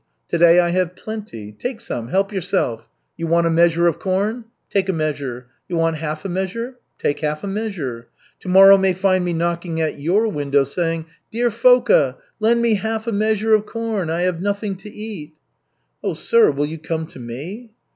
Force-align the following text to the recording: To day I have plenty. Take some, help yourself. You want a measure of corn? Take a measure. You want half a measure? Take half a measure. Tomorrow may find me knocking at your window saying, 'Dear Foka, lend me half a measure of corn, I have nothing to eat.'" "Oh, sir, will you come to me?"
To 0.29 0.37
day 0.39 0.59
I 0.59 0.69
have 0.71 0.95
plenty. 0.95 1.51
Take 1.51 1.79
some, 1.79 2.07
help 2.07 2.31
yourself. 2.33 2.89
You 3.17 3.27
want 3.27 3.45
a 3.45 3.51
measure 3.51 3.85
of 3.85 3.99
corn? 3.99 4.45
Take 4.67 4.89
a 4.89 4.93
measure. 4.93 5.49
You 5.69 5.75
want 5.75 5.97
half 5.97 6.25
a 6.25 6.27
measure? 6.27 6.77
Take 6.97 7.19
half 7.19 7.43
a 7.43 7.47
measure. 7.47 8.07
Tomorrow 8.39 8.77
may 8.79 8.93
find 8.93 9.23
me 9.23 9.31
knocking 9.33 9.79
at 9.79 9.99
your 9.99 10.27
window 10.27 10.63
saying, 10.63 11.05
'Dear 11.29 11.51
Foka, 11.51 12.15
lend 12.39 12.63
me 12.63 12.73
half 12.73 13.05
a 13.05 13.11
measure 13.11 13.53
of 13.53 13.67
corn, 13.67 14.09
I 14.09 14.21
have 14.23 14.41
nothing 14.41 14.75
to 14.77 14.89
eat.'" 14.89 15.37
"Oh, 16.03 16.15
sir, 16.15 16.49
will 16.49 16.65
you 16.65 16.79
come 16.79 17.05
to 17.05 17.19
me?" 17.19 17.69